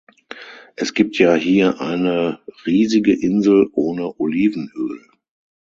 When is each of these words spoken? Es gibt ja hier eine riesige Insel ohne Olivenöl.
Es 0.77 0.95
gibt 0.95 1.19
ja 1.19 1.35
hier 1.35 1.79
eine 1.79 2.39
riesige 2.65 3.13
Insel 3.13 3.69
ohne 3.73 4.19
Olivenöl. 4.19 5.07